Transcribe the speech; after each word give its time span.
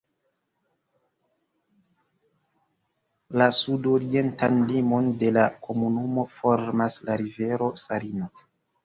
La 3.41 3.47
sudorientan 3.57 4.63
limon 4.71 5.11
de 5.25 5.29
la 5.37 5.45
komunumo 5.69 6.25
formas 6.39 6.97
la 7.11 7.19
rivero 7.25 7.69
Sarino. 7.85 8.33